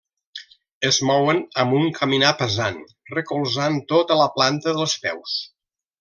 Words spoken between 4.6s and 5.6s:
dels peus.